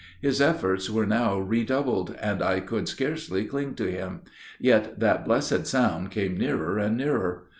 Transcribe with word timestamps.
His 0.19 0.41
efforts 0.41 0.89
were 0.89 1.05
now 1.05 1.37
redoubled, 1.37 2.15
and 2.19 2.41
I 2.41 2.59
could 2.59 2.87
scarcely 2.87 3.45
cling 3.45 3.75
to 3.75 3.85
him. 3.91 4.21
Yet 4.59 4.99
that 4.99 5.25
blessed 5.25 5.67
sound 5.67 6.09
came 6.09 6.35
nearer 6.37 6.79
and 6.79 6.97
nearer! 6.97 7.43